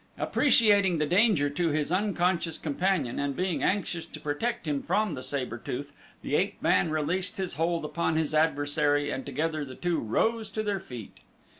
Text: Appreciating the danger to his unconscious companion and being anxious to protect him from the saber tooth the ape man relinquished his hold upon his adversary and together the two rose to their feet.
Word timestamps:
Appreciating 0.17 0.97
the 0.97 1.05
danger 1.05 1.47
to 1.47 1.67
his 1.69 1.91
unconscious 1.91 2.57
companion 2.57 3.19
and 3.19 3.35
being 3.35 3.61
anxious 3.61 4.03
to 4.07 4.19
protect 4.19 4.65
him 4.67 4.81
from 4.81 5.13
the 5.13 5.21
saber 5.21 5.59
tooth 5.59 5.93
the 6.23 6.33
ape 6.33 6.59
man 6.59 6.89
relinquished 6.89 7.37
his 7.37 7.53
hold 7.53 7.85
upon 7.85 8.15
his 8.15 8.33
adversary 8.33 9.11
and 9.11 9.27
together 9.27 9.63
the 9.63 9.75
two 9.75 9.99
rose 9.99 10.49
to 10.49 10.63
their 10.63 10.79
feet. 10.79 11.19